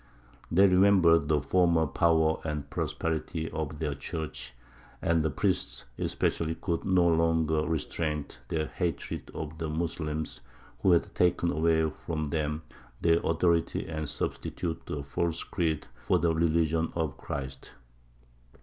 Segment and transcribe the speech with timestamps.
[0.51, 4.55] They remembered the former power and prosperity of their church,
[4.99, 10.41] and the priests especially could no longer restrain their hatred of the Moslems
[10.79, 12.63] who had taken away from them
[12.99, 17.73] their authority and substituted a false creed for the religion of Christ.